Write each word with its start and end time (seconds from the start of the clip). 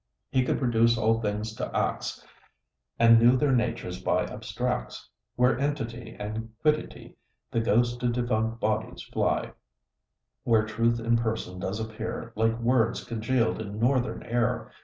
He 0.31 0.43
could 0.43 0.63
reduce 0.63 0.97
all 0.97 1.21
things 1.21 1.53
to 1.57 1.77
acts, 1.77 2.25
And 2.97 3.19
knew 3.19 3.37
their 3.37 3.51
natures 3.51 4.01
by 4.01 4.23
abstracts; 4.23 5.07
Where 5.35 5.59
entity 5.59 6.15
and 6.19 6.49
quiddity, 6.63 7.17
The 7.51 7.59
ghost 7.59 8.01
of 8.01 8.13
defunct 8.13 8.59
bodies, 8.59 9.03
fly; 9.03 9.51
Where 10.43 10.65
Truth 10.65 10.99
in 10.99 11.17
person 11.17 11.59
does 11.59 11.79
appear, 11.79 12.33
Like 12.35 12.57
words 12.59 13.03
congealed 13.03 13.61
in 13.61 13.77
northern 13.77 14.23
air. 14.23 14.71